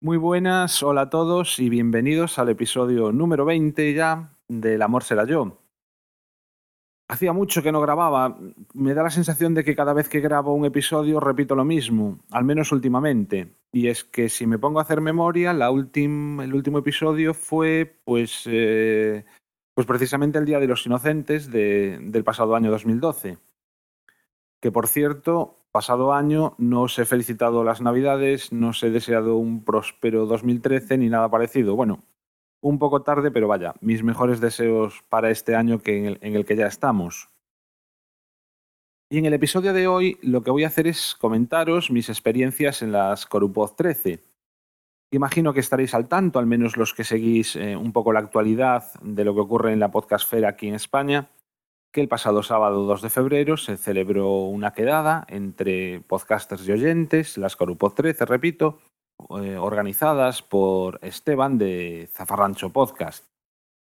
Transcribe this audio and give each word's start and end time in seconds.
Muy 0.00 0.16
buenas, 0.16 0.80
hola 0.84 1.00
a 1.02 1.10
todos 1.10 1.58
y 1.58 1.68
bienvenidos 1.68 2.38
al 2.38 2.50
episodio 2.50 3.10
número 3.10 3.44
20 3.44 3.94
ya 3.94 4.32
del 4.46 4.80
Amor 4.82 5.02
será 5.02 5.26
yo. 5.26 5.58
Hacía 7.08 7.32
mucho 7.32 7.64
que 7.64 7.72
no 7.72 7.80
grababa, 7.80 8.38
me 8.74 8.94
da 8.94 9.02
la 9.02 9.10
sensación 9.10 9.54
de 9.54 9.64
que 9.64 9.74
cada 9.74 9.94
vez 9.94 10.08
que 10.08 10.20
grabo 10.20 10.54
un 10.54 10.64
episodio 10.64 11.18
repito 11.18 11.56
lo 11.56 11.64
mismo, 11.64 12.20
al 12.30 12.44
menos 12.44 12.70
últimamente. 12.70 13.56
Y 13.72 13.88
es 13.88 14.04
que 14.04 14.28
si 14.28 14.46
me 14.46 14.60
pongo 14.60 14.78
a 14.78 14.82
hacer 14.82 15.00
memoria, 15.00 15.52
la 15.52 15.66
el 15.66 16.54
último 16.54 16.78
episodio 16.78 17.34
fue 17.34 17.98
pues, 18.04 18.44
eh, 18.46 19.24
pues 19.74 19.88
precisamente 19.88 20.38
el 20.38 20.44
Día 20.44 20.60
de 20.60 20.68
los 20.68 20.86
Inocentes 20.86 21.50
del 21.50 22.22
pasado 22.24 22.54
año 22.54 22.70
2012. 22.70 23.38
Que 24.60 24.70
por 24.70 24.86
cierto, 24.86 25.57
pasado 25.70 26.12
año 26.12 26.54
no 26.58 26.82
os 26.82 26.98
he 26.98 27.04
felicitado 27.04 27.64
las 27.64 27.80
Navidades, 27.80 28.52
no 28.52 28.68
os 28.68 28.82
he 28.82 28.90
deseado 28.90 29.36
un 29.36 29.64
próspero 29.64 30.26
2013 30.26 30.98
ni 30.98 31.08
nada 31.08 31.30
parecido. 31.30 31.76
Bueno, 31.76 32.04
un 32.60 32.78
poco 32.78 33.02
tarde, 33.02 33.30
pero 33.30 33.48
vaya, 33.48 33.74
mis 33.80 34.02
mejores 34.02 34.40
deseos 34.40 35.04
para 35.08 35.30
este 35.30 35.54
año 35.54 35.80
que 35.80 36.18
en, 36.20 36.34
el, 36.36 36.44
que 36.44 36.56
ya 36.56 36.66
estamos. 36.66 37.30
Y 39.10 39.18
en 39.18 39.26
el 39.26 39.34
episodio 39.34 39.72
de 39.72 39.86
hoy 39.86 40.18
lo 40.22 40.42
que 40.42 40.50
voy 40.50 40.64
a 40.64 40.68
hacer 40.68 40.86
es 40.86 41.14
comentaros 41.14 41.90
mis 41.90 42.08
experiencias 42.08 42.82
en 42.82 42.92
las 42.92 43.26
Corupod 43.26 43.72
13. 43.72 44.22
Imagino 45.10 45.54
que 45.54 45.60
estaréis 45.60 45.94
al 45.94 46.08
tanto, 46.08 46.38
al 46.38 46.46
menos 46.46 46.76
los 46.76 46.92
que 46.92 47.04
seguís 47.04 47.56
eh, 47.56 47.76
un 47.76 47.92
poco 47.92 48.12
la 48.12 48.20
actualidad 48.20 48.84
de 49.00 49.24
lo 49.24 49.34
que 49.34 49.40
ocurre 49.40 49.72
en 49.72 49.80
la 49.80 49.90
podcastfera 49.90 50.50
aquí 50.50 50.68
en 50.68 50.74
España 50.74 51.30
que 51.92 52.00
el 52.00 52.08
pasado 52.08 52.42
sábado 52.42 52.84
2 52.84 53.02
de 53.02 53.10
febrero 53.10 53.56
se 53.56 53.76
celebró 53.76 54.44
una 54.44 54.72
quedada 54.72 55.24
entre 55.28 56.00
podcasters 56.00 56.66
y 56.68 56.72
oyentes, 56.72 57.38
las 57.38 57.56
Corupod 57.56 57.92
13, 57.92 58.26
repito, 58.26 58.78
eh, 59.40 59.56
organizadas 59.56 60.42
por 60.42 60.98
Esteban 61.02 61.58
de 61.58 62.08
Zafarrancho 62.12 62.70
Podcast. 62.70 63.26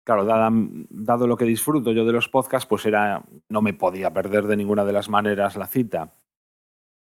Claro, 0.05 0.25
dado 0.25 1.27
lo 1.27 1.37
que 1.37 1.45
disfruto 1.45 1.93
yo 1.93 2.03
de 2.03 2.11
los 2.11 2.27
podcasts, 2.27 2.67
pues 2.67 2.85
era, 2.85 3.23
no 3.47 3.61
me 3.61 3.73
podía 3.73 4.11
perder 4.11 4.47
de 4.47 4.57
ninguna 4.57 4.83
de 4.83 4.91
las 4.91 5.07
maneras 5.07 5.55
la 5.55 5.67
cita. 5.67 6.13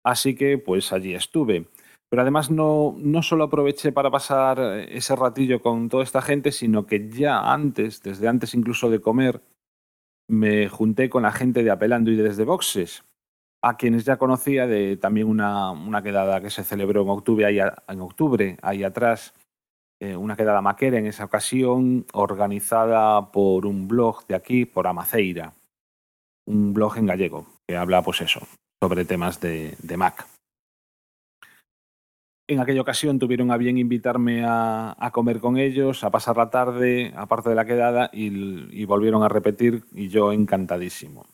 Así 0.03 0.35
que 0.35 0.59
pues 0.59 0.93
allí 0.93 1.15
estuve. 1.15 1.67
Pero 2.09 2.21
además 2.21 2.51
no, 2.51 2.93
no 2.97 3.23
solo 3.23 3.45
aproveché 3.45 3.91
para 3.91 4.11
pasar 4.11 4.59
ese 4.59 5.15
ratillo 5.15 5.61
con 5.61 5.89
toda 5.89 6.03
esta 6.03 6.21
gente, 6.21 6.51
sino 6.51 6.85
que 6.85 7.09
ya 7.09 7.51
antes, 7.51 8.03
desde 8.03 8.27
antes 8.27 8.53
incluso 8.53 8.89
de 8.89 9.01
comer, 9.01 9.41
me 10.31 10.69
junté 10.69 11.09
con 11.09 11.23
la 11.23 11.33
gente 11.33 11.61
de 11.61 11.71
Apelando 11.71 12.09
y 12.09 12.15
de 12.15 12.23
Desde 12.23 12.45
Boxes, 12.45 13.03
a 13.61 13.75
quienes 13.75 14.05
ya 14.05 14.15
conocía 14.15 14.65
de 14.65 14.95
también 14.95 15.27
una, 15.27 15.71
una 15.71 16.01
quedada 16.01 16.39
que 16.39 16.49
se 16.49 16.63
celebró 16.63 17.01
en 17.01 17.09
octubre 17.09 17.45
ahí, 17.45 17.59
en 17.59 17.99
octubre, 17.99 18.57
ahí 18.61 18.85
atrás, 18.85 19.33
eh, 19.99 20.15
una 20.15 20.37
quedada 20.37 20.61
maquera 20.61 20.97
en 20.97 21.05
esa 21.05 21.25
ocasión, 21.25 22.05
organizada 22.13 23.31
por 23.33 23.65
un 23.65 23.89
blog 23.89 24.25
de 24.27 24.35
aquí, 24.35 24.63
por 24.63 24.87
Amaceira, 24.87 25.53
un 26.47 26.73
blog 26.73 26.97
en 26.97 27.07
gallego, 27.07 27.47
que 27.67 27.75
habla 27.75 28.01
pues 28.01 28.21
eso, 28.21 28.47
sobre 28.81 29.03
temas 29.03 29.41
de, 29.41 29.75
de 29.83 29.97
Mac. 29.97 30.25
En 32.51 32.59
aquella 32.59 32.81
ocasión 32.81 33.17
tuvieron 33.17 33.49
a 33.49 33.55
bien 33.55 33.77
invitarme 33.77 34.43
a, 34.45 35.09
comer 35.13 35.39
con 35.39 35.57
ellos, 35.57 36.03
a 36.03 36.09
pasar 36.09 36.35
la 36.35 36.49
tarde, 36.49 37.13
aparte 37.15 37.47
de 37.47 37.55
la 37.55 37.63
quedada, 37.63 38.09
y, 38.11 38.83
volvieron 38.83 39.23
a 39.23 39.29
repetir 39.29 39.85
y 39.93 40.09
yo 40.09 40.33
encantadísimo. 40.33 41.25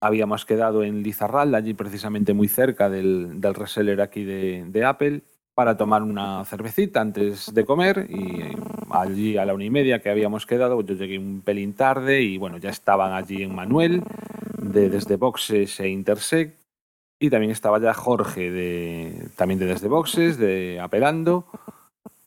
Habíamos 0.00 0.44
quedado 0.44 0.84
en 0.84 1.02
Lizarral, 1.02 1.52
allí 1.56 1.74
precisamente 1.74 2.34
muy 2.34 2.46
cerca 2.46 2.88
del, 2.88 3.42
reseller 3.42 4.00
aquí 4.00 4.22
de, 4.22 4.84
Apple, 4.84 5.22
para 5.54 5.76
tomar 5.76 6.04
una 6.04 6.44
cervecita 6.44 7.00
antes 7.00 7.52
de 7.52 7.64
comer 7.64 8.06
y 8.08 8.42
allí 8.90 9.36
a 9.38 9.44
la 9.44 9.54
una 9.54 9.64
y 9.64 9.70
media 9.70 10.00
que 10.00 10.08
habíamos 10.08 10.46
quedado, 10.46 10.80
yo 10.82 10.94
llegué 10.94 11.18
un 11.18 11.40
pelín 11.40 11.74
tarde 11.74 12.22
y 12.22 12.38
bueno, 12.38 12.58
ya 12.58 12.70
estaban 12.70 13.12
allí 13.12 13.42
en 13.42 13.56
Manuel, 13.56 14.04
de, 14.56 14.88
desde 14.88 15.16
Boxes 15.16 15.80
e 15.80 15.88
Intersect, 15.88 16.61
y 17.22 17.30
también 17.30 17.52
estaba 17.52 17.78
ya 17.78 17.94
Jorge, 17.94 18.50
de, 18.50 19.28
también 19.36 19.60
de 19.60 19.66
Desde 19.66 19.86
Boxes, 19.86 20.38
de 20.38 20.80
Apelando, 20.80 21.46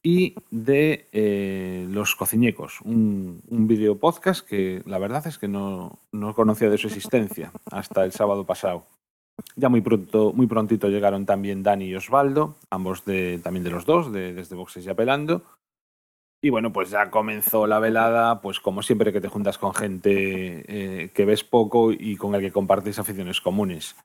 y 0.01 0.35
de 0.51 1.09
eh, 1.11 1.85
Los 1.89 2.16
Cociñecos, 2.16 2.79
un, 2.85 3.41
video 3.50 3.97
podcast 3.97 4.47
que 4.47 4.81
la 4.85 4.97
verdad 4.97 5.28
es 5.28 5.38
que 5.38 5.50
no, 5.50 6.00
no, 6.13 6.34
conocía 6.34 6.69
de 6.69 6.78
su 6.78 6.88
existencia 6.88 7.51
hasta 7.69 8.05
el 8.05 8.13
sábado 8.13 8.45
pasado. 8.45 8.85
Ya 9.57 9.67
muy 9.67 9.81
pronto, 9.81 10.31
muy 10.31 10.47
prontito 10.47 10.88
llegaron 10.88 11.25
también 11.25 11.61
Dani 11.61 11.88
y 11.88 11.95
Osvaldo, 11.95 12.55
ambos 12.69 13.03
de, 13.03 13.41
también 13.44 13.66
de 13.66 13.72
los 13.72 13.85
dos, 13.85 14.13
de 14.13 14.31
Desde 14.31 14.55
Boxes 14.55 14.85
y 14.85 14.89
Apelando. 14.89 15.44
Y 16.41 16.51
bueno, 16.51 16.72
pues 16.72 16.89
ya 16.89 17.09
comenzó 17.11 17.67
la 17.67 17.79
velada, 17.79 18.39
pues 18.39 18.61
como 18.61 18.81
siempre 18.81 19.11
que 19.11 19.19
te 19.19 19.28
juntas 19.28 19.57
con 19.57 19.73
gente 19.73 20.63
eh, 20.67 21.09
que 21.09 21.25
ves 21.25 21.44
poco 21.44 21.91
y 21.91 22.16
con 22.16 22.34
el 22.34 22.39
que 22.39 22.53
compartes 22.53 22.97
aficiones 22.97 23.41
comunes. 23.41 23.97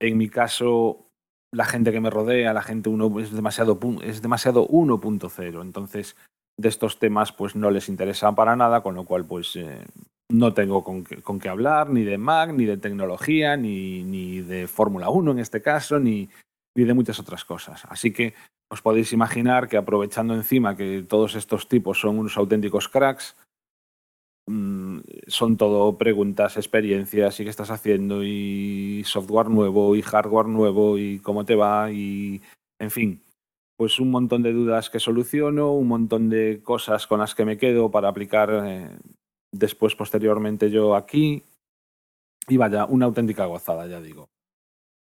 En 0.00 0.16
mi 0.16 0.28
caso, 0.28 1.06
la 1.52 1.64
gente 1.64 1.92
que 1.92 2.00
me 2.00 2.10
rodea, 2.10 2.52
la 2.52 2.62
gente 2.62 2.88
uno 2.88 3.20
es 3.20 3.32
demasiado 3.32 3.78
es 4.02 4.22
demasiado 4.22 4.66
1.0, 4.68 5.62
entonces 5.62 6.16
de 6.58 6.68
estos 6.68 6.98
temas 6.98 7.32
pues 7.32 7.54
no 7.56 7.70
les 7.70 7.88
interesan 7.88 8.34
para 8.34 8.56
nada, 8.56 8.82
con 8.82 8.94
lo 8.94 9.04
cual 9.04 9.24
pues 9.24 9.56
eh, 9.56 9.84
no 10.30 10.54
tengo 10.54 10.84
con, 10.84 11.04
qué 11.04 11.48
hablar 11.48 11.90
ni 11.90 12.04
de 12.04 12.18
Mac, 12.18 12.52
ni 12.52 12.64
de 12.64 12.76
tecnología, 12.76 13.56
ni, 13.56 14.02
ni 14.04 14.40
de 14.40 14.66
Fórmula 14.66 15.10
1 15.10 15.32
en 15.32 15.38
este 15.38 15.60
caso, 15.60 15.98
ni, 15.98 16.28
ni 16.76 16.84
de 16.84 16.94
muchas 16.94 17.18
otras 17.18 17.44
cosas. 17.44 17.84
Así 17.88 18.12
que 18.12 18.34
os 18.70 18.82
podéis 18.82 19.12
imaginar 19.12 19.68
que 19.68 19.76
aprovechando 19.76 20.34
encima 20.34 20.76
que 20.76 21.04
todos 21.08 21.34
estos 21.34 21.68
tipos 21.68 22.00
son 22.00 22.18
unos 22.18 22.36
auténticos 22.36 22.88
cracks, 22.88 23.36
son 25.26 25.56
todo 25.56 25.96
preguntas, 25.96 26.56
experiencias 26.56 27.38
y 27.40 27.44
qué 27.44 27.50
estás 27.50 27.70
haciendo 27.70 28.24
y 28.24 29.02
software 29.04 29.48
nuevo 29.48 29.96
y 29.96 30.02
hardware 30.02 30.46
nuevo 30.46 30.98
y 30.98 31.18
cómo 31.20 31.44
te 31.44 31.54
va 31.54 31.90
y 31.90 32.40
en 32.78 32.90
fin, 32.90 33.22
pues 33.76 33.98
un 34.00 34.10
montón 34.10 34.42
de 34.42 34.52
dudas 34.52 34.90
que 34.90 35.00
soluciono, 35.00 35.72
un 35.72 35.88
montón 35.88 36.28
de 36.28 36.60
cosas 36.62 37.06
con 37.06 37.20
las 37.20 37.34
que 37.34 37.44
me 37.44 37.58
quedo 37.58 37.90
para 37.90 38.08
aplicar 38.08 38.50
eh, 38.64 38.90
después 39.52 39.94
posteriormente 39.94 40.70
yo 40.70 40.94
aquí 40.94 41.42
y 42.48 42.56
vaya, 42.56 42.84
una 42.86 43.06
auténtica 43.06 43.46
gozada, 43.46 43.86
ya 43.86 44.00
digo. 44.00 44.28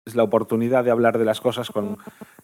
Es 0.06 0.16
la 0.16 0.24
oportunidad 0.24 0.84
de 0.84 0.92
hablar 0.92 1.18
de 1.18 1.26
las 1.26 1.42
cosas 1.42 1.70
con 1.70 1.98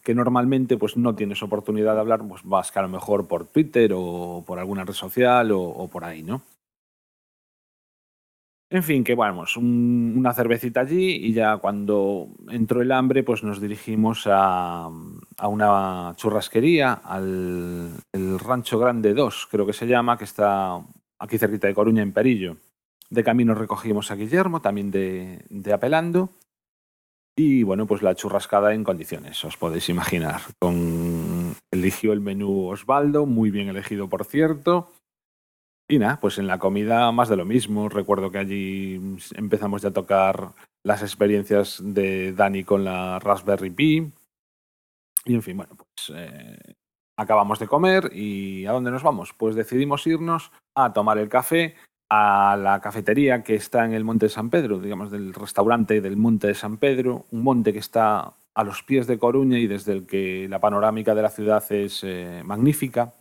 que 0.03 0.13
normalmente 0.13 0.77
pues 0.77 0.97
no 0.97 1.15
tienes 1.15 1.41
oportunidad 1.43 1.93
de 1.93 2.01
hablar, 2.01 2.27
pues 2.27 2.43
más 2.45 2.71
que 2.71 2.79
a 2.79 2.81
lo 2.81 2.89
mejor 2.89 3.27
por 3.27 3.47
Twitter 3.47 3.91
o 3.95 4.43
por 4.45 4.59
alguna 4.59 4.83
red 4.83 4.93
social 4.93 5.51
o 5.51 5.87
por 5.87 6.03
ahí, 6.03 6.23
¿no? 6.23 6.41
En 8.73 8.81
fin, 8.81 9.03
que 9.03 9.13
vamos, 9.13 9.55
una 9.55 10.33
cervecita 10.33 10.79
allí 10.79 11.27
y 11.27 11.31
ya 11.31 11.57
cuando 11.57 12.29
entró 12.49 12.81
el 12.81 12.91
hambre, 12.91 13.21
pues 13.21 13.43
nos 13.43 13.61
dirigimos 13.61 14.23
a, 14.25 14.89
una 15.43 16.13
churrasquería, 16.15 16.93
al 16.93 17.91
Rancho 18.39 18.79
Grande 18.79 19.13
2, 19.13 19.47
creo 19.51 19.67
que 19.67 19.73
se 19.73 19.85
llama, 19.85 20.17
que 20.17 20.23
está 20.23 20.81
aquí 21.19 21.37
cerquita 21.37 21.67
de 21.67 21.75
Coruña, 21.75 22.01
en 22.01 22.13
Perillo. 22.13 22.57
De 23.11 23.23
camino 23.23 23.53
recogimos 23.53 24.09
a 24.09 24.15
Guillermo, 24.15 24.59
también 24.59 24.89
de, 24.89 25.45
de 25.51 25.71
Apelando. 25.71 26.29
Y 27.35 27.61
bueno, 27.61 27.85
pues 27.85 28.01
la 28.01 28.15
churrascada 28.15 28.73
en 28.73 28.83
condiciones, 28.83 29.45
os 29.45 29.55
podéis 29.55 29.87
imaginar. 29.89 30.41
Con, 30.57 31.55
eligió 31.69 32.11
el 32.11 32.21
menú 32.21 32.69
Osvaldo, 32.69 33.27
muy 33.27 33.51
bien 33.51 33.69
elegido 33.69 34.09
por 34.09 34.25
cierto. 34.25 34.89
Y 35.87 35.99
nada, 35.99 36.19
pues 36.19 36.37
en 36.37 36.47
la 36.47 36.59
comida 36.59 37.11
más 37.11 37.29
de 37.29 37.35
lo 37.35 37.45
mismo. 37.45 37.89
Recuerdo 37.89 38.31
que 38.31 38.37
allí 38.37 39.17
empezamos 39.35 39.81
ya 39.81 39.89
a 39.89 39.93
tocar 39.93 40.53
las 40.83 41.01
experiencias 41.01 41.81
de 41.83 42.33
Dani 42.33 42.63
con 42.63 42.83
la 42.83 43.19
Raspberry 43.19 43.69
Pi. 43.69 44.11
Y 45.25 45.35
en 45.35 45.41
fin, 45.41 45.57
bueno, 45.57 45.75
pues 45.75 46.11
eh, 46.15 46.75
acabamos 47.17 47.59
de 47.59 47.67
comer 47.67 48.11
y 48.13 48.65
¿a 48.65 48.71
dónde 48.71 48.91
nos 48.91 49.03
vamos? 49.03 49.33
Pues 49.33 49.55
decidimos 49.55 50.05
irnos 50.07 50.51
a 50.75 50.93
tomar 50.93 51.17
el 51.17 51.29
café 51.29 51.75
a 52.09 52.57
la 52.57 52.79
cafetería 52.79 53.43
que 53.43 53.55
está 53.55 53.85
en 53.85 53.93
el 53.93 54.03
Monte 54.03 54.27
de 54.27 54.29
San 54.29 54.49
Pedro, 54.49 54.79
digamos 54.79 55.09
del 55.09 55.33
restaurante 55.33 55.99
del 56.01 56.17
Monte 56.17 56.47
de 56.47 56.53
San 56.53 56.77
Pedro, 56.77 57.25
un 57.31 57.43
monte 57.43 57.73
que 57.73 57.79
está 57.79 58.33
a 58.53 58.63
los 58.63 58.83
pies 58.83 59.07
de 59.07 59.17
Coruña 59.17 59.57
y 59.57 59.67
desde 59.67 59.93
el 59.93 60.05
que 60.05 60.47
la 60.47 60.59
panorámica 60.59 61.15
de 61.15 61.21
la 61.21 61.29
ciudad 61.29 61.63
es 61.71 62.03
eh, 62.03 62.43
magnífica. 62.45 63.13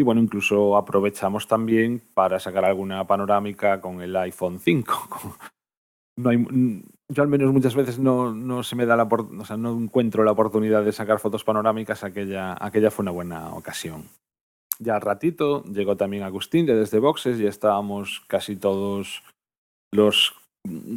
Y 0.00 0.02
bueno, 0.02 0.22
incluso 0.22 0.78
aprovechamos 0.78 1.46
también 1.46 2.00
para 2.14 2.40
sacar 2.40 2.64
alguna 2.64 3.06
panorámica 3.06 3.82
con 3.82 4.00
el 4.00 4.16
iPhone 4.16 4.58
5. 4.58 5.38
No 6.16 6.28
hay, 6.28 6.44
yo 7.08 7.22
al 7.22 7.28
menos 7.28 7.50
muchas 7.50 7.74
veces 7.74 7.98
no, 7.98 8.34
no 8.34 8.62
se 8.62 8.76
me 8.76 8.84
da 8.84 8.94
la 8.94 9.04
o 9.04 9.44
sea, 9.46 9.56
no 9.56 9.72
encuentro 9.72 10.22
la 10.22 10.32
oportunidad 10.32 10.84
de 10.84 10.92
sacar 10.92 11.18
fotos 11.18 11.44
panorámicas, 11.44 12.04
aquella, 12.04 12.58
aquella 12.60 12.90
fue 12.90 13.04
una 13.04 13.12
buena 13.12 13.54
ocasión. 13.54 14.04
Ya 14.78 14.96
al 14.96 15.00
ratito 15.00 15.64
llegó 15.64 15.96
también 15.96 16.24
Agustín 16.24 16.66
de 16.66 16.74
Desde 16.74 16.98
Boxes 16.98 17.40
y 17.40 17.46
estábamos 17.46 18.22
casi 18.26 18.56
todos 18.56 19.22
los 19.94 20.34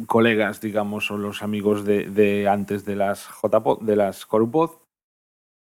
colegas, 0.06 0.60
digamos, 0.60 1.10
o 1.10 1.16
los 1.16 1.42
amigos 1.42 1.86
de, 1.86 2.10
de 2.10 2.46
antes 2.48 2.84
de 2.84 2.96
las 2.96 3.26
JPod, 3.42 3.80
de 3.80 3.96
las 3.96 4.26
Corupod 4.26 4.83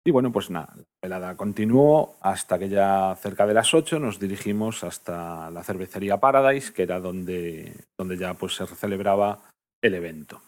Y 0.05 0.13
bueno, 0.13 0.33
pues 0.33 0.49
nada, 0.49 0.73
la 0.77 0.85
velada 1.03 1.37
continuó 1.37 2.17
hasta 2.23 2.59
que 2.59 2.71
ya 2.71 3.15
cerca 3.21 3.47
de 3.47 3.53
las 3.53 3.75
8 3.75 3.99
nos 3.99 4.19
dirigimos 4.19 4.83
hasta 4.83 5.51
la 5.51 5.63
cervecería 5.63 6.19
Paradise, 6.19 6.73
que 6.73 6.85
era 6.85 7.01
donde, 7.01 7.75
donde 7.99 8.17
ya 8.17 8.33
pues 8.35 8.55
se 8.55 8.67
celebraba 8.67 9.41
el 9.83 9.95
evento. 9.95 10.41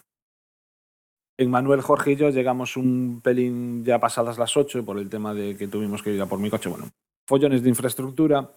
En 1.38 1.50
Manuel, 1.50 1.82
Jorge 1.82 2.12
y 2.12 2.16
yo 2.16 2.31
llegamos 2.31 2.76
un 2.76 3.20
pelín 3.22 3.84
ya 3.84 3.99
pasadas 3.99 4.38
las 4.38 4.56
8 4.56 4.84
por 4.84 4.99
el 4.99 5.10
tema 5.10 5.34
de 5.34 5.56
que 5.56 5.69
tuvimos 5.69 6.02
que 6.02 6.12
ir 6.12 6.22
a 6.22 6.26
por 6.26 6.38
mi 6.38 6.49
coche. 6.49 6.70
Bueno, 6.70 6.88
follones 7.28 7.62
de 7.62 7.69
infraestructura. 7.69 8.50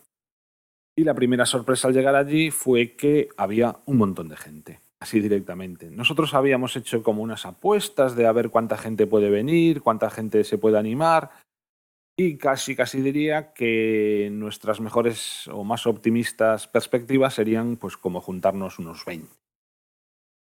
Y 0.97 1.03
la 1.03 1.13
primera 1.13 1.45
sorpresa 1.45 1.89
al 1.89 1.93
llegar 1.93 2.15
allí 2.15 2.51
fue 2.51 2.95
que 2.95 3.27
había 3.35 3.75
un 3.85 3.97
montón 3.97 4.29
de 4.29 4.37
gente 4.37 4.84
así 5.01 5.19
directamente. 5.19 5.89
Nosotros 5.91 6.33
habíamos 6.33 6.75
hecho 6.75 7.03
como 7.03 7.21
unas 7.21 7.45
apuestas 7.45 8.15
de 8.15 8.27
a 8.27 8.31
ver 8.31 8.49
cuánta 8.49 8.77
gente 8.77 9.07
puede 9.07 9.29
venir, 9.29 9.81
cuánta 9.81 10.09
gente 10.09 10.43
se 10.43 10.57
puede 10.57 10.77
animar 10.77 11.31
y 12.17 12.37
casi 12.37 12.75
casi 12.75 13.01
diría 13.01 13.53
que 13.53 14.29
nuestras 14.31 14.79
mejores 14.79 15.47
o 15.49 15.63
más 15.63 15.85
optimistas 15.85 16.67
perspectivas 16.67 17.33
serían 17.33 17.75
pues 17.75 17.97
como 17.97 18.21
juntarnos 18.21 18.79
unos 18.79 19.03
20. 19.03 19.27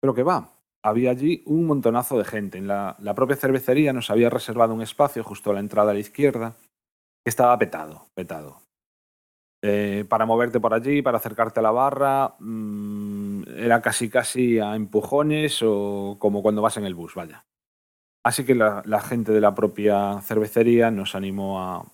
Pero 0.01 0.15
que 0.15 0.23
va, 0.23 0.57
había 0.83 1.11
allí 1.11 1.43
un 1.45 1.67
montonazo 1.67 2.17
de 2.17 2.25
gente. 2.25 2.57
En 2.57 2.67
la, 2.67 2.95
la 2.99 3.13
propia 3.13 3.35
cervecería 3.35 3.93
nos 3.93 4.09
había 4.09 4.31
reservado 4.31 4.73
un 4.73 4.81
espacio 4.81 5.23
justo 5.23 5.51
a 5.51 5.53
la 5.53 5.59
entrada 5.59 5.91
a 5.91 5.93
la 5.93 5.99
izquierda 5.99 6.55
que 7.23 7.29
estaba 7.29 7.55
petado, 7.59 8.07
petado. 8.15 8.61
Eh, 9.63 10.05
para 10.09 10.25
moverte 10.25 10.59
por 10.59 10.73
allí, 10.73 11.03
para 11.03 11.17
acercarte 11.17 11.59
a 11.59 11.63
la 11.63 11.69
barra, 11.69 12.35
mmm, 12.39 12.90
era 13.61 13.81
casi 13.81 14.09
casi 14.09 14.59
a 14.59 14.75
empujones 14.75 15.59
o 15.63 16.17
como 16.19 16.41
cuando 16.41 16.61
vas 16.61 16.77
en 16.77 16.85
el 16.85 16.95
bus, 16.95 17.15
vaya. 17.15 17.45
Así 18.23 18.45
que 18.45 18.55
la, 18.55 19.01
gente 19.01 19.31
de 19.31 19.41
la 19.41 19.55
propia 19.55 20.21
cervecería 20.21 20.91
nos 20.91 21.15
animó 21.15 21.59
a, 21.59 21.85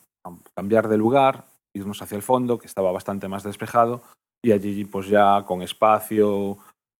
cambiar 0.55 0.89
de 0.89 0.97
lugar, 0.97 1.45
irnos 1.73 2.01
hacia 2.01 2.17
el 2.17 2.21
fondo, 2.21 2.59
que 2.59 2.67
estaba 2.67 2.91
bastante 2.91 3.29
más 3.29 3.43
despejado, 3.43 4.01
y 4.43 4.51
allí 4.51 4.83
pues 4.83 5.07
ya 5.07 5.43
con 5.45 5.61
espacio 5.61 6.57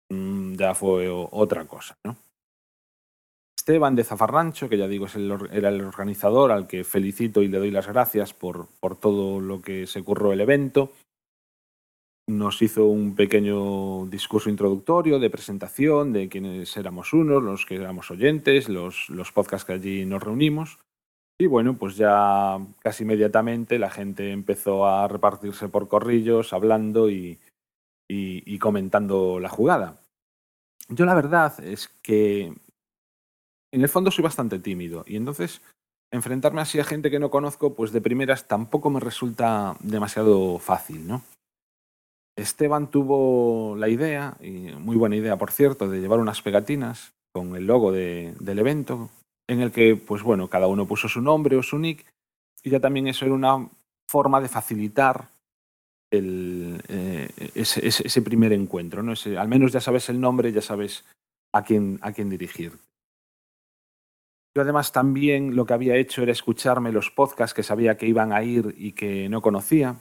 mmm, 0.09 0.53
ya 0.53 0.73
fue 0.73 1.09
otra 1.09 1.65
cosa, 1.65 1.95
¿no? 2.05 2.15
Esteban 3.57 3.97
de 3.97 4.05
Zafarrancho, 4.05 4.69
que 4.69 4.77
ya 4.77 4.87
digo 4.87 5.07
es 5.07 5.15
el, 5.15 5.37
era 5.51 5.67
el 5.67 5.81
organizador, 5.81 6.53
al 6.53 6.67
que 6.67 6.85
felicito 6.85 7.41
y 7.41 7.49
le 7.49 7.57
doy 7.57 7.69
las 7.69 7.85
gracias 7.85 8.33
por, 8.33 8.67
por 8.79 8.95
todo 8.95 9.41
lo 9.41 9.61
que 9.61 9.87
se 9.87 10.03
curró 10.03 10.31
el 10.31 10.39
evento. 10.39 10.93
Nos 12.29 12.61
hizo 12.61 12.85
un 12.87 13.15
pequeño 13.15 14.05
discurso 14.07 14.49
introductorio 14.49 15.17
de 15.17 15.29
presentación 15.29 16.11
de 16.11 16.27
quiénes 16.27 16.75
éramos 16.75 17.13
unos, 17.13 17.41
los 17.41 17.65
que 17.65 17.75
éramos 17.75 18.11
oyentes, 18.11 18.67
los, 18.67 19.09
los 19.09 19.31
podcasts 19.31 19.65
que 19.65 19.73
allí 19.73 20.05
nos 20.05 20.21
reunimos. 20.21 20.77
Y 21.39 21.45
bueno, 21.47 21.77
pues 21.77 21.95
ya 21.95 22.57
casi 22.79 23.03
inmediatamente 23.03 23.79
la 23.79 23.89
gente 23.89 24.31
empezó 24.31 24.87
a 24.87 25.07
repartirse 25.07 25.69
por 25.69 25.87
corrillos, 25.87 26.51
hablando 26.51 27.09
y, 27.09 27.39
y, 28.09 28.43
y 28.45 28.59
comentando 28.59 29.39
la 29.39 29.49
jugada. 29.49 30.01
Yo 30.89 31.05
la 31.05 31.15
verdad 31.15 31.57
es 31.63 31.87
que 32.01 32.53
en 33.71 33.81
el 33.81 33.89
fondo 33.89 34.11
soy 34.11 34.23
bastante 34.23 34.59
tímido 34.59 35.03
y 35.07 35.15
entonces 35.15 35.61
enfrentarme 36.11 36.61
así 36.61 36.79
a 36.79 36.83
gente 36.83 37.11
que 37.11 37.19
no 37.19 37.29
conozco, 37.29 37.73
pues 37.73 37.91
de 37.91 38.01
primeras 38.01 38.47
tampoco 38.47 38.89
me 38.89 38.99
resulta 38.99 39.77
demasiado 39.81 40.57
fácil, 40.59 41.07
¿no? 41.07 41.21
Esteban 42.37 42.89
tuvo 42.91 43.75
la 43.75 43.89
idea, 43.89 44.37
y 44.39 44.71
muy 44.79 44.95
buena 44.95 45.15
idea 45.15 45.37
por 45.37 45.51
cierto, 45.51 45.89
de 45.89 45.99
llevar 45.99 46.19
unas 46.19 46.41
pegatinas 46.41 47.13
con 47.33 47.55
el 47.55 47.65
logo 47.65 47.91
de, 47.91 48.35
del 48.39 48.59
evento, 48.59 49.09
en 49.47 49.61
el 49.61 49.71
que, 49.71 49.95
pues 49.95 50.21
bueno, 50.21 50.47
cada 50.47 50.67
uno 50.67 50.87
puso 50.87 51.09
su 51.09 51.19
nombre 51.19 51.57
o 51.57 51.63
su 51.63 51.79
nick, 51.79 52.05
y 52.63 52.69
ya 52.69 52.79
también 52.79 53.07
eso 53.07 53.25
era 53.25 53.33
una 53.33 53.67
forma 54.07 54.39
de 54.39 54.47
facilitar 54.49 55.29
eh, 56.11 57.29
ese, 57.55 58.21
primer 58.21 58.53
encuentro, 58.53 59.03
¿no? 59.03 59.13
Al 59.37 59.47
menos 59.47 59.73
ya 59.73 59.81
sabes 59.81 60.07
el 60.09 60.21
nombre, 60.21 60.51
ya 60.51 60.61
sabes 60.61 61.05
a 61.53 61.63
quién, 61.63 61.97
a 62.01 62.13
quién 62.13 62.29
dirigir. 62.29 62.73
Yo 64.55 64.61
además 64.61 64.91
también 64.91 65.55
lo 65.55 65.65
que 65.65 65.73
había 65.73 65.95
hecho 65.95 66.23
era 66.23 66.31
escucharme 66.31 66.91
los 66.91 67.11
podcasts 67.11 67.53
que 67.53 67.63
sabía 67.63 67.97
que 67.97 68.07
iban 68.07 68.31
a 68.31 68.43
ir 68.43 68.73
y 68.77 68.93
que 68.93 69.27
no 69.29 69.41
conocía. 69.41 69.97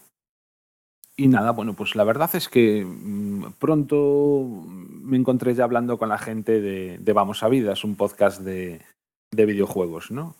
Y 1.18 1.28
nada, 1.28 1.52
bueno, 1.52 1.74
pues 1.74 1.96
la 1.96 2.04
verdad 2.04 2.30
es 2.34 2.48
que 2.48 2.84
mmm, 2.84 3.52
pronto 3.58 4.64
me 4.66 5.16
encontré 5.16 5.54
ya 5.54 5.64
hablando 5.64 5.98
con 5.98 6.10
la 6.10 6.18
gente 6.18 6.60
de, 6.60 6.98
de 6.98 7.12
Vamos 7.12 7.42
a 7.42 7.48
Vidas, 7.48 7.84
un 7.84 7.96
podcast 7.96 8.42
de, 8.42 8.82
de, 9.32 9.46
videojuegos, 9.46 10.10
¿no? 10.10 10.34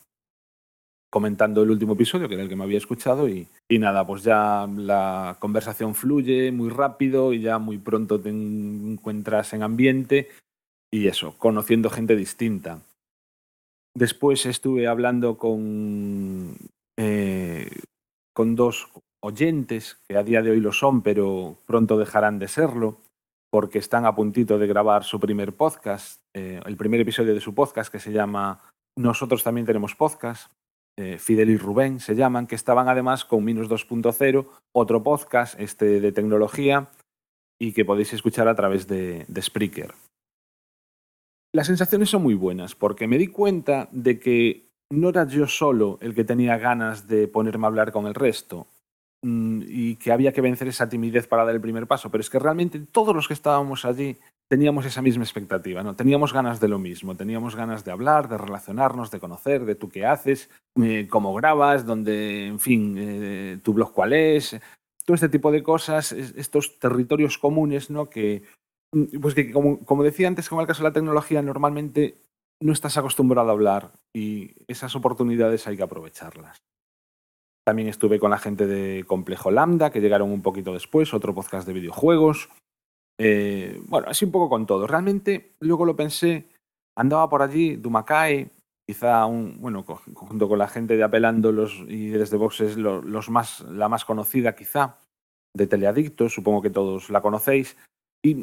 Comentando 1.10 1.62
el 1.62 1.70
último 1.70 1.94
episodio, 1.94 2.28
que 2.28 2.34
era 2.34 2.42
el 2.42 2.50
que 2.50 2.56
me 2.56 2.64
había 2.64 2.76
escuchado, 2.76 3.26
y, 3.26 3.48
y, 3.70 3.78
nada, 3.78 4.06
pues 4.06 4.22
ya 4.22 4.68
la 4.76 5.36
conversación 5.38 5.94
fluye 5.94 6.52
muy 6.52 6.68
rápido 6.68 7.32
y 7.32 7.40
ya 7.40 7.58
muy 7.58 7.78
pronto 7.78 8.20
te 8.20 8.28
encuentras 8.28 9.54
en 9.54 9.62
ambiente 9.62 10.28
y 10.92 11.08
eso, 11.08 11.36
conociendo 11.38 11.90
gente 11.90 12.16
distinta. 12.16 12.82
Después 13.94 14.44
estuve 14.44 14.86
hablando 14.86 15.38
con, 15.38 16.56
eh, 16.98 17.70
con 18.34 18.56
dos 18.56 18.88
oyentes, 19.20 19.98
que 20.08 20.16
a 20.16 20.22
día 20.22 20.42
de 20.42 20.50
hoy 20.50 20.60
lo 20.60 20.72
son, 20.72 21.02
pero 21.02 21.58
pronto 21.66 21.98
dejarán 21.98 22.38
de 22.38 22.48
serlo, 22.48 23.00
porque 23.50 23.78
están 23.78 24.04
a 24.04 24.14
puntito 24.14 24.58
de 24.58 24.66
grabar 24.66 25.04
su 25.04 25.20
primer 25.20 25.54
podcast, 25.54 26.22
eh, 26.34 26.60
el 26.64 26.76
primer 26.76 27.00
episodio 27.00 27.34
de 27.34 27.40
su 27.40 27.54
podcast 27.54 27.90
que 27.90 28.00
se 28.00 28.12
llama 28.12 28.60
Nosotros 28.96 29.42
también 29.42 29.66
tenemos 29.66 29.94
podcast, 29.94 30.52
eh, 30.98 31.18
Fidel 31.18 31.50
y 31.50 31.56
Rubén 31.56 32.00
se 32.00 32.14
llaman, 32.14 32.46
que 32.46 32.54
estaban 32.54 32.88
además 32.88 33.24
con 33.24 33.44
Minus 33.44 33.68
2.0, 33.68 34.46
otro 34.74 35.02
podcast 35.02 35.58
este 35.60 36.00
de 36.00 36.12
tecnología, 36.12 36.90
y 37.60 37.72
que 37.72 37.84
podéis 37.84 38.12
escuchar 38.12 38.48
a 38.48 38.54
través 38.54 38.86
de, 38.86 39.24
de 39.28 39.42
Spreaker. 39.42 39.94
Las 41.54 41.68
sensaciones 41.68 42.10
son 42.10 42.22
muy 42.22 42.34
buenas 42.34 42.74
porque 42.74 43.06
me 43.06 43.16
di 43.16 43.28
cuenta 43.28 43.88
de 43.90 44.18
que 44.18 44.66
no 44.90 45.08
era 45.08 45.26
yo 45.26 45.46
solo 45.46 45.98
el 46.02 46.14
que 46.14 46.24
tenía 46.24 46.58
ganas 46.58 47.08
de 47.08 47.28
ponerme 47.28 47.66
a 47.66 47.68
hablar 47.68 47.92
con 47.92 48.06
el 48.06 48.14
resto 48.14 48.66
y 49.66 49.96
que 49.96 50.12
había 50.12 50.32
que 50.32 50.40
vencer 50.40 50.68
esa 50.68 50.88
timidez 50.88 51.26
para 51.26 51.44
dar 51.44 51.54
el 51.54 51.60
primer 51.60 51.86
paso, 51.86 52.10
pero 52.10 52.20
es 52.20 52.30
que 52.30 52.38
realmente 52.38 52.78
todos 52.80 53.14
los 53.14 53.28
que 53.28 53.34
estábamos 53.34 53.84
allí 53.84 54.16
teníamos 54.48 54.86
esa 54.86 55.02
misma 55.02 55.24
expectativa, 55.24 55.82
¿no? 55.82 55.96
Teníamos 55.96 56.32
ganas 56.32 56.60
de 56.60 56.68
lo 56.68 56.78
mismo, 56.78 57.16
teníamos 57.16 57.56
ganas 57.56 57.84
de 57.84 57.90
hablar, 57.90 58.28
de 58.28 58.38
relacionarnos, 58.38 59.10
de 59.10 59.20
conocer, 59.20 59.64
de 59.64 59.74
tú 59.74 59.88
qué 59.88 60.06
haces, 60.06 60.48
eh, 60.80 61.08
cómo 61.10 61.34
grabas, 61.34 61.84
dónde, 61.84 62.46
en 62.46 62.60
fin, 62.60 62.94
eh, 62.96 63.58
tu 63.62 63.72
blog 63.72 63.92
cuál 63.92 64.12
es, 64.12 64.56
todo 65.04 65.14
este 65.14 65.28
tipo 65.28 65.50
de 65.50 65.62
cosas, 65.62 66.12
estos 66.12 66.78
territorios 66.78 67.38
comunes, 67.38 67.90
¿no? 67.90 68.08
Que, 68.08 68.44
Mm, 68.92 69.20
pues 69.20 69.34
que 69.34 69.52
como, 69.52 69.84
como 69.84 70.02
decía 70.02 70.28
antes, 70.28 70.48
como 70.48 70.60
el 70.60 70.66
caso 70.66 70.82
de 70.82 70.88
la 70.90 70.94
tecnología, 70.94 71.42
normalmente 71.42 72.16
no 72.60 72.72
estás 72.72 72.96
acostumbrado 72.96 73.50
a 73.50 73.52
hablar 73.52 73.92
y 74.14 74.54
esas 74.68 74.94
oportunidades 74.96 75.66
hay 75.66 75.76
que 75.76 75.82
aprovecharlas. 75.82 76.62
También 77.66 77.88
estuve 77.88 78.20
con 78.20 78.30
la 78.30 78.38
gente 78.38 78.64
de 78.68 79.04
Complejo 79.04 79.50
Lambda, 79.50 79.90
que 79.90 80.00
llegaron 80.00 80.30
un 80.30 80.40
poquito 80.40 80.72
después, 80.72 81.12
otro 81.12 81.34
podcast 81.34 81.66
de 81.66 81.72
videojuegos. 81.72 82.48
Eh, 83.18 83.80
bueno, 83.88 84.06
así 84.08 84.24
un 84.24 84.30
poco 84.30 84.48
con 84.48 84.66
todo. 84.66 84.86
Realmente, 84.86 85.56
luego 85.58 85.84
lo 85.84 85.96
pensé, 85.96 86.46
andaba 86.96 87.28
por 87.28 87.42
allí, 87.42 87.74
Dumacay, 87.74 88.52
quizá 88.88 89.26
un, 89.26 89.60
bueno, 89.60 89.82
junto 89.82 90.48
con 90.48 90.60
la 90.60 90.68
gente 90.68 90.96
de 90.96 91.02
Apelando 91.02 91.50
los, 91.50 91.82
y 91.88 92.10
desde 92.10 92.36
Boxes, 92.36 92.76
los, 92.76 93.04
los 93.04 93.30
más, 93.30 93.62
la 93.62 93.88
más 93.88 94.04
conocida 94.04 94.54
quizá, 94.54 95.00
de 95.52 95.66
Teleadictos, 95.66 96.34
supongo 96.34 96.62
que 96.62 96.70
todos 96.70 97.10
la 97.10 97.20
conocéis. 97.20 97.76
Y 98.24 98.36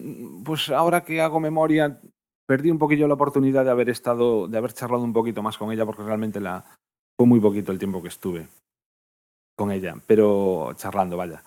pues 0.44 0.70
ahora 0.70 1.06
que 1.06 1.22
hago 1.22 1.40
memoria, 1.40 2.02
perdí 2.46 2.72
un 2.72 2.78
poquillo 2.78 3.08
la 3.08 3.14
oportunidad 3.14 3.64
de 3.64 3.72
haber 3.72 3.90
estado, 3.90 4.50
de 4.50 4.58
haber 4.58 4.74
charlado 4.74 5.04
un 5.06 5.14
poquito 5.14 5.42
más 5.42 5.58
con 5.58 5.72
ella, 5.72 5.86
porque 5.86 6.04
realmente 6.04 6.42
la, 6.42 6.66
fue 7.18 7.26
muy 7.26 7.40
poquito 7.40 7.72
el 7.72 7.80
tiempo 7.80 8.02
que 8.02 8.10
estuve 8.10 8.50
con 9.56 9.72
ella, 9.72 9.96
pero 10.06 10.74
charlando, 10.76 11.18
vaya. 11.18 11.44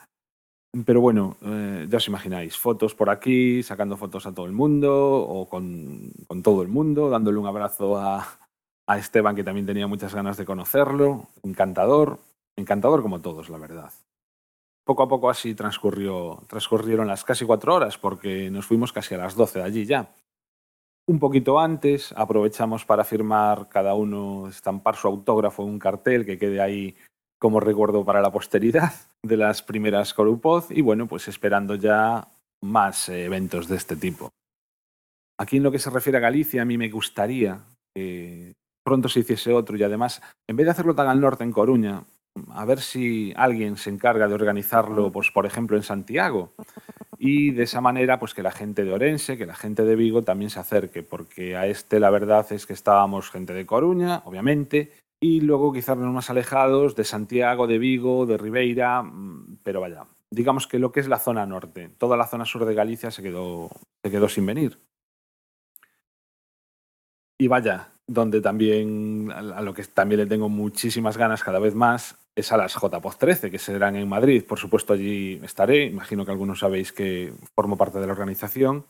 Pero 0.84 1.00
bueno, 1.00 1.36
eh, 1.42 1.86
ya 1.88 1.96
os 1.96 2.08
imagináis, 2.08 2.56
fotos 2.56 2.94
por 2.94 3.08
aquí, 3.08 3.62
sacando 3.62 3.96
fotos 3.96 4.26
a 4.26 4.34
todo 4.34 4.46
el 4.46 4.52
mundo 4.52 5.22
o 5.22 5.48
con, 5.48 6.10
con 6.26 6.42
todo 6.42 6.62
el 6.62 6.68
mundo, 6.68 7.08
dándole 7.08 7.38
un 7.38 7.46
abrazo 7.46 7.96
a, 7.96 8.26
a 8.86 8.98
Esteban, 8.98 9.34
que 9.34 9.44
también 9.44 9.66
tenía 9.66 9.86
muchas 9.86 10.14
ganas 10.14 10.36
de 10.36 10.44
conocerlo, 10.44 11.28
encantador, 11.42 12.18
encantador 12.56 13.02
como 13.02 13.20
todos, 13.20 13.48
la 13.48 13.58
verdad 13.58 13.90
poco 14.86 15.02
a 15.02 15.08
poco 15.08 15.28
así 15.28 15.52
transcurrió, 15.54 16.44
transcurrieron 16.46 17.08
las 17.08 17.24
casi 17.24 17.44
cuatro 17.44 17.74
horas, 17.74 17.98
porque 17.98 18.50
nos 18.50 18.66
fuimos 18.66 18.92
casi 18.92 19.16
a 19.16 19.18
las 19.18 19.34
doce 19.34 19.58
de 19.58 19.64
allí 19.64 19.84
ya. 19.84 20.14
Un 21.08 21.18
poquito 21.18 21.58
antes 21.58 22.12
aprovechamos 22.16 22.84
para 22.84 23.02
firmar 23.02 23.68
cada 23.68 23.94
uno, 23.94 24.48
estampar 24.48 24.94
su 24.94 25.08
autógrafo 25.08 25.64
en 25.64 25.70
un 25.70 25.78
cartel 25.80 26.24
que 26.24 26.38
quede 26.38 26.60
ahí 26.60 26.96
como 27.46 27.60
recuerdo 27.60 28.04
para 28.04 28.20
la 28.20 28.32
posteridad 28.32 28.92
de 29.22 29.36
las 29.36 29.62
primeras 29.62 30.12
Corupod 30.14 30.64
y 30.70 30.80
bueno, 30.80 31.06
pues 31.06 31.28
esperando 31.28 31.76
ya 31.76 32.26
más 32.60 33.08
eh, 33.08 33.24
eventos 33.24 33.68
de 33.68 33.76
este 33.76 33.94
tipo. 33.94 34.30
Aquí 35.38 35.58
en 35.58 35.62
lo 35.62 35.70
que 35.70 35.78
se 35.78 35.90
refiere 35.90 36.18
a 36.18 36.22
Galicia, 36.22 36.62
a 36.62 36.64
mí 36.64 36.76
me 36.76 36.90
gustaría 36.90 37.60
que 37.94 38.54
pronto 38.84 39.08
se 39.08 39.20
hiciese 39.20 39.52
otro 39.52 39.76
y 39.76 39.84
además, 39.84 40.20
en 40.48 40.56
vez 40.56 40.64
de 40.66 40.72
hacerlo 40.72 40.96
tan 40.96 41.06
al 41.06 41.20
norte 41.20 41.44
en 41.44 41.52
Coruña, 41.52 42.02
a 42.50 42.64
ver 42.64 42.80
si 42.80 43.32
alguien 43.36 43.76
se 43.76 43.90
encarga 43.90 44.26
de 44.26 44.34
organizarlo, 44.34 45.12
pues 45.12 45.30
por 45.30 45.46
ejemplo 45.46 45.76
en 45.76 45.84
Santiago. 45.84 46.52
Y 47.16 47.52
de 47.52 47.62
esa 47.62 47.80
manera, 47.80 48.18
pues 48.18 48.34
que 48.34 48.42
la 48.42 48.50
gente 48.50 48.82
de 48.82 48.92
Orense, 48.92 49.38
que 49.38 49.46
la 49.46 49.54
gente 49.54 49.84
de 49.84 49.94
Vigo 49.94 50.22
también 50.22 50.50
se 50.50 50.58
acerque, 50.58 51.04
porque 51.04 51.56
a 51.56 51.68
este 51.68 52.00
la 52.00 52.10
verdad 52.10 52.44
es 52.50 52.66
que 52.66 52.72
estábamos 52.72 53.30
gente 53.30 53.52
de 53.52 53.66
Coruña, 53.66 54.22
obviamente, 54.24 54.90
y 55.20 55.40
luego 55.40 55.72
quizás 55.72 55.96
los 55.96 56.12
más 56.12 56.30
alejados 56.30 56.94
de 56.94 57.04
Santiago, 57.04 57.66
de 57.66 57.78
Vigo, 57.78 58.26
de 58.26 58.36
Ribeira, 58.36 59.02
mm, 59.02 59.58
pero 59.62 59.80
vaya, 59.80 60.06
digamos 60.30 60.66
que 60.66 60.78
lo 60.78 60.92
que 60.92 61.00
es 61.00 61.08
la 61.08 61.18
zona 61.18 61.46
norte, 61.46 61.90
toda 61.98 62.16
la 62.16 62.26
zona 62.26 62.44
sur 62.44 62.64
de 62.64 62.74
Galicia 62.74 63.10
se 63.10 63.22
quedó, 63.22 63.70
se 64.02 64.10
quedó 64.10 64.28
sin 64.28 64.46
venir. 64.46 64.78
Y 67.38 67.48
vaya, 67.48 67.92
donde 68.06 68.40
también, 68.40 69.30
a 69.30 69.60
lo 69.60 69.74
que 69.74 69.84
también 69.84 70.20
le 70.20 70.26
tengo 70.26 70.48
muchísimas 70.48 71.18
ganas 71.18 71.42
cada 71.42 71.58
vez 71.58 71.74
más, 71.74 72.16
es 72.34 72.52
a 72.52 72.56
las 72.56 72.74
JPOZ 72.74 73.18
13, 73.18 73.50
que 73.50 73.58
serán 73.58 73.96
en 73.96 74.08
Madrid. 74.08 74.44
Por 74.46 74.58
supuesto, 74.58 74.92
allí 74.92 75.40
estaré. 75.42 75.84
Imagino 75.84 76.24
que 76.24 76.30
algunos 76.30 76.60
sabéis 76.60 76.92
que 76.92 77.32
formo 77.54 77.76
parte 77.76 77.98
de 77.98 78.06
la 78.06 78.12
organización. 78.12 78.84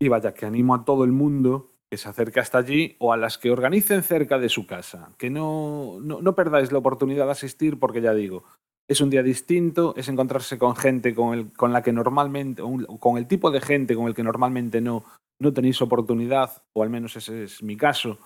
Y 0.00 0.08
vaya, 0.08 0.32
que 0.32 0.46
animo 0.46 0.74
a 0.74 0.84
todo 0.84 1.04
el 1.04 1.12
mundo 1.12 1.69
que 1.90 1.98
se 1.98 2.08
acerque 2.08 2.40
hasta 2.40 2.58
allí 2.58 2.96
o 3.00 3.12
a 3.12 3.16
las 3.16 3.36
que 3.36 3.50
organicen 3.50 4.02
cerca 4.02 4.38
de 4.38 4.48
su 4.48 4.66
casa. 4.66 5.12
Que 5.18 5.28
no, 5.28 5.98
no, 6.00 6.34
perdáis 6.34 6.70
la 6.70 6.78
oportunidad 6.78 7.26
de 7.26 7.32
asistir 7.32 7.78
porque 7.78 8.00
ya 8.00 8.14
digo, 8.14 8.44
es 8.88 9.00
un 9.00 9.10
día 9.10 9.22
distinto, 9.22 9.94
es 9.96 10.08
encontrarse 10.08 10.56
con 10.56 10.76
gente 10.76 11.14
con, 11.14 11.36
el, 11.36 11.52
con 11.52 11.72
la 11.72 11.82
que 11.82 11.92
normalmente, 11.92 12.62
con 13.00 13.18
el 13.18 13.26
tipo 13.26 13.50
de 13.50 13.60
gente 13.60 13.96
con 13.96 14.06
el 14.06 14.14
que 14.14 14.22
normalmente 14.22 14.80
no, 14.80 15.04
no 15.40 15.52
tenéis 15.52 15.82
oportunidad, 15.82 16.62
o 16.72 16.82
al 16.82 16.90
menos 16.90 17.16
ese 17.16 17.44
es 17.44 17.62
mi 17.62 17.76
caso, 17.76 18.18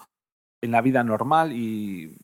en 0.63 0.71
la 0.71 0.83
vida 0.83 1.03
normal 1.03 1.53
y 1.53 2.17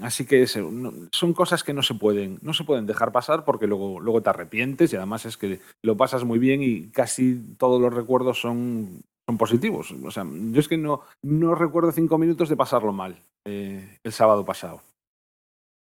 así 0.00 0.24
que 0.24 0.46
son 0.46 1.34
cosas 1.34 1.62
que 1.62 1.74
no 1.74 1.82
se 1.82 1.94
pueden 1.94 2.38
no 2.40 2.54
se 2.54 2.64
pueden 2.64 2.86
dejar 2.86 3.12
pasar 3.12 3.44
porque 3.44 3.66
luego 3.66 4.00
luego 4.00 4.22
te 4.22 4.30
arrepientes 4.30 4.90
y 4.90 4.96
además 4.96 5.26
es 5.26 5.36
que 5.36 5.60
lo 5.82 5.98
pasas 5.98 6.24
muy 6.24 6.38
bien 6.38 6.62
y 6.62 6.90
casi 6.90 7.54
todos 7.58 7.78
los 7.78 7.92
recuerdos 7.92 8.40
son 8.40 9.02
son 9.28 9.38
positivos 9.38 9.92
o 9.92 10.10
sea 10.10 10.24
yo 10.24 10.60
es 10.60 10.68
que 10.68 10.76
no 10.76 11.02
no 11.22 11.54
recuerdo 11.54 11.92
cinco 11.92 12.18
minutos 12.18 12.48
de 12.48 12.56
pasarlo 12.56 12.92
mal 12.92 13.22
eh, 13.46 13.98
el 14.02 14.12
sábado 14.12 14.44
pasado 14.44 14.82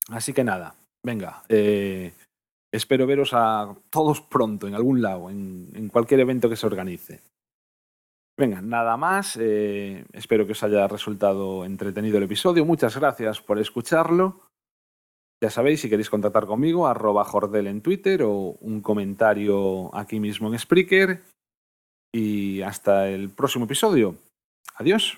así 0.10 0.34
que 0.34 0.44
nada 0.44 0.76
venga 1.04 1.44
eh, 1.50 2.14
espero 2.74 3.08
veros 3.08 3.32
a 3.34 3.76
todos 3.90 4.22
pronto 4.22 4.68
en 4.68 4.76
algún 4.76 5.02
lado 5.02 5.30
en 5.30 5.90
cualquier 5.92 6.20
evento 6.22 6.50
que 6.50 6.56
se 6.56 6.68
organice 6.68 7.22
Venga, 8.42 8.60
nada 8.60 8.98
más. 8.98 9.38
Eh, 9.40 10.04
espero 10.14 10.48
que 10.48 10.54
os 10.54 10.64
haya 10.64 10.88
resultado 10.88 11.64
entretenido 11.64 12.18
el 12.18 12.24
episodio. 12.24 12.66
Muchas 12.66 12.98
gracias 12.98 13.40
por 13.40 13.60
escucharlo. 13.60 14.42
Ya 15.44 15.52
sabéis, 15.52 15.82
si 15.82 15.90
queréis 15.90 16.10
contactar 16.10 16.48
conmigo, 16.48 16.88
arroba 16.88 17.24
Jordel 17.24 17.68
en 17.68 17.82
Twitter 17.82 18.24
o 18.24 18.58
un 18.62 18.82
comentario 18.82 19.94
aquí 19.96 20.20
mismo 20.20 20.48
en 20.48 20.58
Spreaker. 20.58 21.22
Y 22.14 22.62
hasta 22.62 23.10
el 23.10 23.30
próximo 23.30 23.66
episodio. 23.66 24.16
Adiós. 24.76 25.18